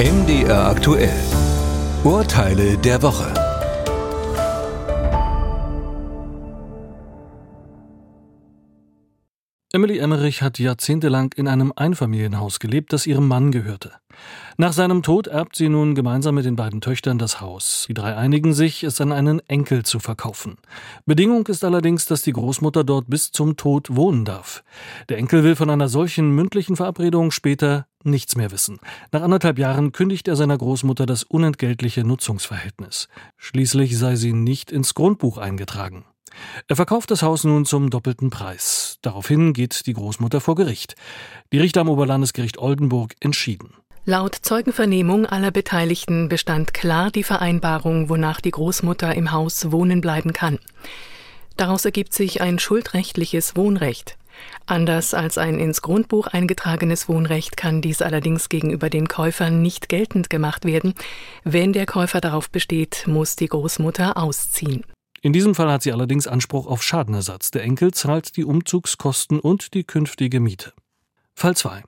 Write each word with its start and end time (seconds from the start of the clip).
MDR 0.00 0.70
aktuell. 0.70 1.12
Urteile 2.04 2.78
der 2.78 3.02
Woche. 3.02 3.49
Emily 9.72 9.98
Emmerich 9.98 10.42
hat 10.42 10.58
jahrzehntelang 10.58 11.32
in 11.36 11.46
einem 11.46 11.72
Einfamilienhaus 11.76 12.58
gelebt, 12.58 12.92
das 12.92 13.06
ihrem 13.06 13.28
Mann 13.28 13.52
gehörte. 13.52 13.92
Nach 14.56 14.72
seinem 14.72 15.04
Tod 15.04 15.28
erbt 15.28 15.54
sie 15.54 15.68
nun 15.68 15.94
gemeinsam 15.94 16.34
mit 16.34 16.44
den 16.44 16.56
beiden 16.56 16.80
Töchtern 16.80 17.18
das 17.18 17.40
Haus. 17.40 17.84
Die 17.86 17.94
drei 17.94 18.16
einigen 18.16 18.52
sich, 18.52 18.82
es 18.82 19.00
an 19.00 19.12
einen 19.12 19.38
Enkel 19.48 19.84
zu 19.84 20.00
verkaufen. 20.00 20.58
Bedingung 21.06 21.46
ist 21.46 21.62
allerdings, 21.62 22.04
dass 22.06 22.22
die 22.22 22.32
Großmutter 22.32 22.82
dort 22.82 23.08
bis 23.08 23.30
zum 23.30 23.56
Tod 23.56 23.94
wohnen 23.94 24.24
darf. 24.24 24.64
Der 25.08 25.18
Enkel 25.18 25.44
will 25.44 25.54
von 25.54 25.70
einer 25.70 25.88
solchen 25.88 26.34
mündlichen 26.34 26.74
Verabredung 26.74 27.30
später 27.30 27.86
nichts 28.02 28.34
mehr 28.34 28.50
wissen. 28.50 28.80
Nach 29.12 29.22
anderthalb 29.22 29.56
Jahren 29.56 29.92
kündigt 29.92 30.26
er 30.26 30.34
seiner 30.34 30.58
Großmutter 30.58 31.06
das 31.06 31.22
unentgeltliche 31.22 32.02
Nutzungsverhältnis. 32.02 33.06
Schließlich 33.36 33.96
sei 33.96 34.16
sie 34.16 34.32
nicht 34.32 34.72
ins 34.72 34.94
Grundbuch 34.94 35.38
eingetragen. 35.38 36.04
Er 36.68 36.76
verkauft 36.76 37.10
das 37.10 37.22
Haus 37.22 37.44
nun 37.44 37.64
zum 37.64 37.90
doppelten 37.90 38.30
Preis. 38.30 38.98
Daraufhin 39.02 39.52
geht 39.52 39.86
die 39.86 39.92
Großmutter 39.92 40.40
vor 40.40 40.54
Gericht. 40.54 40.94
Die 41.52 41.58
Richter 41.58 41.82
am 41.82 41.88
Oberlandesgericht 41.88 42.58
Oldenburg 42.58 43.14
entschieden. 43.20 43.74
Laut 44.06 44.34
Zeugenvernehmung 44.34 45.26
aller 45.26 45.50
Beteiligten 45.50 46.28
bestand 46.28 46.72
klar 46.72 47.10
die 47.10 47.22
Vereinbarung, 47.22 48.08
wonach 48.08 48.40
die 48.40 48.50
Großmutter 48.50 49.14
im 49.14 49.32
Haus 49.32 49.72
wohnen 49.72 50.00
bleiben 50.00 50.32
kann. 50.32 50.58
Daraus 51.56 51.84
ergibt 51.84 52.14
sich 52.14 52.40
ein 52.40 52.58
schuldrechtliches 52.58 53.56
Wohnrecht. 53.56 54.16
Anders 54.64 55.12
als 55.12 55.36
ein 55.36 55.58
ins 55.58 55.82
Grundbuch 55.82 56.28
eingetragenes 56.28 57.08
Wohnrecht 57.08 57.56
kann 57.56 57.82
dies 57.82 58.00
allerdings 58.00 58.48
gegenüber 58.48 58.88
den 58.88 59.08
Käufern 59.08 59.60
nicht 59.60 59.88
geltend 59.88 60.30
gemacht 60.30 60.64
werden. 60.64 60.94
Wenn 61.44 61.72
der 61.72 61.86
Käufer 61.86 62.20
darauf 62.20 62.50
besteht, 62.50 63.04
muss 63.06 63.36
die 63.36 63.48
Großmutter 63.48 64.16
ausziehen. 64.16 64.84
In 65.22 65.32
diesem 65.32 65.54
Fall 65.54 65.70
hat 65.70 65.82
sie 65.82 65.92
allerdings 65.92 66.26
Anspruch 66.26 66.66
auf 66.66 66.82
Schadenersatz. 66.82 67.50
Der 67.50 67.62
Enkel 67.62 67.92
zahlt 67.92 68.36
die 68.36 68.44
Umzugskosten 68.44 69.38
und 69.38 69.74
die 69.74 69.84
künftige 69.84 70.40
Miete. 70.40 70.72
Fall 71.34 71.56
2. 71.56 71.82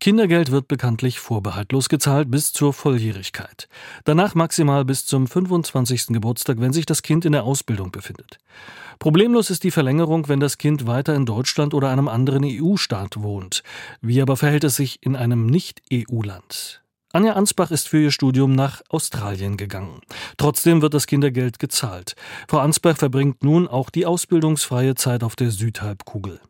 Kindergeld 0.00 0.50
wird 0.50 0.68
bekanntlich 0.68 1.20
vorbehaltlos 1.20 1.88
gezahlt 1.88 2.30
bis 2.30 2.52
zur 2.52 2.72
Volljährigkeit. 2.72 3.68
Danach 4.04 4.34
maximal 4.34 4.84
bis 4.84 5.06
zum 5.06 5.26
25. 5.26 6.08
Geburtstag, 6.08 6.60
wenn 6.60 6.72
sich 6.72 6.86
das 6.86 7.02
Kind 7.02 7.24
in 7.24 7.32
der 7.32 7.44
Ausbildung 7.44 7.90
befindet. 7.90 8.38
Problemlos 8.98 9.50
ist 9.50 9.64
die 9.64 9.70
Verlängerung, 9.70 10.28
wenn 10.28 10.40
das 10.40 10.58
Kind 10.58 10.86
weiter 10.86 11.14
in 11.14 11.26
Deutschland 11.26 11.74
oder 11.74 11.90
einem 11.90 12.08
anderen 12.08 12.44
EU-Staat 12.44 13.22
wohnt. 13.22 13.62
Wie 14.00 14.22
aber 14.22 14.36
verhält 14.36 14.64
es 14.64 14.76
sich 14.76 15.02
in 15.02 15.16
einem 15.16 15.46
Nicht-EU-Land? 15.46 16.82
Anja 17.16 17.32
Ansbach 17.32 17.70
ist 17.70 17.88
für 17.88 17.98
ihr 17.98 18.10
Studium 18.10 18.52
nach 18.52 18.82
Australien 18.90 19.56
gegangen. 19.56 20.02
Trotzdem 20.36 20.82
wird 20.82 20.92
das 20.92 21.06
Kindergeld 21.06 21.58
gezahlt. 21.58 22.14
Frau 22.46 22.58
Ansbach 22.58 22.98
verbringt 22.98 23.42
nun 23.42 23.68
auch 23.68 23.88
die 23.88 24.04
ausbildungsfreie 24.04 24.96
Zeit 24.96 25.24
auf 25.24 25.34
der 25.34 25.50
Südhalbkugel. 25.50 26.40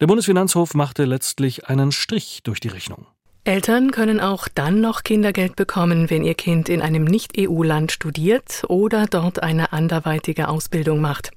Der 0.00 0.08
Bundesfinanzhof 0.08 0.74
machte 0.74 1.04
letztlich 1.04 1.68
einen 1.68 1.92
Strich 1.92 2.40
durch 2.42 2.58
die 2.58 2.68
Rechnung. 2.68 3.06
Eltern 3.44 3.92
können 3.92 4.18
auch 4.18 4.48
dann 4.52 4.80
noch 4.80 5.04
Kindergeld 5.04 5.54
bekommen, 5.54 6.10
wenn 6.10 6.24
ihr 6.24 6.34
Kind 6.34 6.68
in 6.68 6.82
einem 6.82 7.04
Nicht-EU-Land 7.04 7.92
studiert 7.92 8.64
oder 8.66 9.06
dort 9.06 9.44
eine 9.44 9.72
anderweitige 9.72 10.48
Ausbildung 10.48 11.00
macht. 11.00 11.30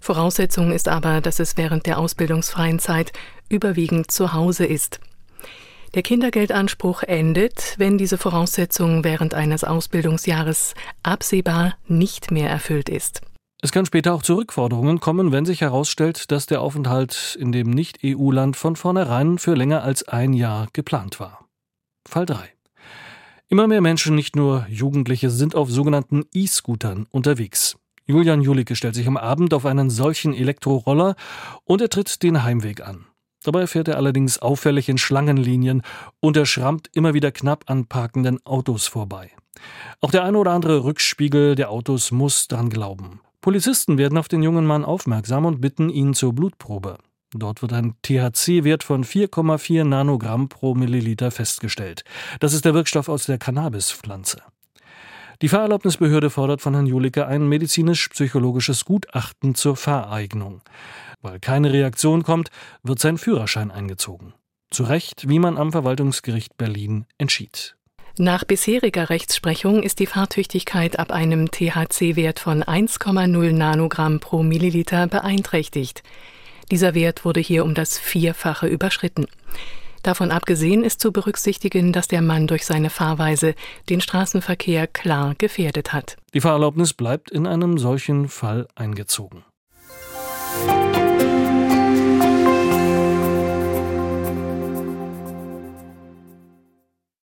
Voraussetzung 0.00 0.70
ist 0.70 0.86
aber, 0.86 1.20
dass 1.20 1.40
es 1.40 1.56
während 1.56 1.86
der 1.86 1.98
ausbildungsfreien 1.98 2.78
Zeit 2.78 3.12
überwiegend 3.48 4.12
zu 4.12 4.34
Hause 4.34 4.66
ist. 4.66 5.00
Der 5.94 6.02
Kindergeldanspruch 6.02 7.02
endet, 7.02 7.74
wenn 7.76 7.98
diese 7.98 8.16
Voraussetzung 8.16 9.04
während 9.04 9.34
eines 9.34 9.62
Ausbildungsjahres 9.62 10.74
absehbar 11.02 11.74
nicht 11.86 12.30
mehr 12.30 12.48
erfüllt 12.48 12.88
ist. 12.88 13.20
Es 13.60 13.72
kann 13.72 13.84
später 13.84 14.14
auch 14.14 14.22
zu 14.22 14.34
Rückforderungen 14.34 15.00
kommen, 15.00 15.32
wenn 15.32 15.44
sich 15.44 15.60
herausstellt, 15.60 16.32
dass 16.32 16.46
der 16.46 16.62
Aufenthalt 16.62 17.36
in 17.38 17.52
dem 17.52 17.68
Nicht-EU-Land 17.70 18.56
von 18.56 18.74
vornherein 18.74 19.38
für 19.38 19.54
länger 19.54 19.84
als 19.84 20.08
ein 20.08 20.32
Jahr 20.32 20.66
geplant 20.72 21.20
war. 21.20 21.46
Fall 22.08 22.24
3. 22.24 22.38
Immer 23.48 23.68
mehr 23.68 23.82
Menschen, 23.82 24.14
nicht 24.14 24.34
nur 24.34 24.66
Jugendliche, 24.70 25.28
sind 25.28 25.54
auf 25.54 25.70
sogenannten 25.70 26.24
E-Scootern 26.32 27.06
unterwegs. 27.10 27.76
Julian 28.06 28.40
Julicke 28.40 28.76
stellt 28.76 28.94
sich 28.94 29.06
am 29.06 29.18
Abend 29.18 29.52
auf 29.52 29.66
einen 29.66 29.90
solchen 29.90 30.32
Elektroroller 30.32 31.16
und 31.64 31.82
er 31.82 31.90
tritt 31.90 32.22
den 32.22 32.42
Heimweg 32.42 32.80
an. 32.80 33.04
Dabei 33.42 33.66
fährt 33.66 33.88
er 33.88 33.96
allerdings 33.96 34.38
auffällig 34.38 34.88
in 34.88 34.98
Schlangenlinien 34.98 35.82
und 36.20 36.36
er 36.36 36.46
schrammt 36.46 36.88
immer 36.94 37.14
wieder 37.14 37.32
knapp 37.32 37.64
an 37.68 37.86
parkenden 37.86 38.44
Autos 38.46 38.86
vorbei. 38.86 39.30
Auch 40.00 40.10
der 40.10 40.24
eine 40.24 40.38
oder 40.38 40.52
andere 40.52 40.84
Rückspiegel 40.84 41.54
der 41.54 41.70
Autos 41.70 42.10
muss 42.10 42.48
dran 42.48 42.70
glauben. 42.70 43.20
Polizisten 43.40 43.98
werden 43.98 44.18
auf 44.18 44.28
den 44.28 44.42
jungen 44.42 44.64
Mann 44.64 44.84
aufmerksam 44.84 45.44
und 45.46 45.60
bitten 45.60 45.90
ihn 45.90 46.14
zur 46.14 46.32
Blutprobe. 46.32 46.98
Dort 47.34 47.62
wird 47.62 47.72
ein 47.72 47.94
THC-Wert 48.02 48.84
von 48.84 49.04
4,4 49.04 49.84
Nanogramm 49.84 50.48
pro 50.48 50.74
Milliliter 50.74 51.30
festgestellt. 51.30 52.04
Das 52.40 52.52
ist 52.52 52.64
der 52.64 52.74
Wirkstoff 52.74 53.08
aus 53.08 53.26
der 53.26 53.38
Cannabispflanze. 53.38 54.42
Die 55.40 55.48
Fahrerlaubnisbehörde 55.48 56.30
fordert 56.30 56.60
von 56.60 56.74
Herrn 56.74 56.86
Julicke 56.86 57.26
ein 57.26 57.48
medizinisch-psychologisches 57.48 58.84
Gutachten 58.84 59.56
zur 59.56 59.74
Fahreignung. 59.74 60.60
Weil 61.22 61.40
keine 61.40 61.72
Reaktion 61.72 62.24
kommt, 62.24 62.50
wird 62.82 62.98
sein 62.98 63.16
Führerschein 63.16 63.70
eingezogen. 63.70 64.34
Zu 64.70 64.84
Recht, 64.84 65.28
wie 65.28 65.38
man 65.38 65.56
am 65.56 65.72
Verwaltungsgericht 65.72 66.56
Berlin 66.56 67.06
entschied. 67.18 67.76
Nach 68.18 68.44
bisheriger 68.44 69.08
Rechtsprechung 69.08 69.82
ist 69.82 69.98
die 69.98 70.06
Fahrtüchtigkeit 70.06 70.98
ab 70.98 71.12
einem 71.12 71.50
THC-Wert 71.50 72.40
von 72.40 72.62
1,0 72.62 73.52
Nanogramm 73.52 74.20
pro 74.20 74.42
Milliliter 74.42 75.06
beeinträchtigt. 75.06 76.02
Dieser 76.70 76.94
Wert 76.94 77.24
wurde 77.24 77.40
hier 77.40 77.64
um 77.64 77.74
das 77.74 77.98
Vierfache 77.98 78.66
überschritten. 78.66 79.26
Davon 80.02 80.30
abgesehen 80.30 80.82
ist 80.82 81.00
zu 81.00 81.12
berücksichtigen, 81.12 81.92
dass 81.92 82.08
der 82.08 82.22
Mann 82.22 82.48
durch 82.48 82.66
seine 82.66 82.90
Fahrweise 82.90 83.54
den 83.88 84.00
Straßenverkehr 84.00 84.88
klar 84.88 85.34
gefährdet 85.38 85.92
hat. 85.92 86.16
Die 86.34 86.40
Fahrerlaubnis 86.40 86.92
bleibt 86.92 87.30
in 87.30 87.46
einem 87.46 87.78
solchen 87.78 88.28
Fall 88.28 88.66
eingezogen. 88.74 89.44